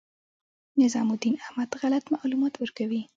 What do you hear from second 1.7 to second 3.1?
غلط معلومات ورکوي.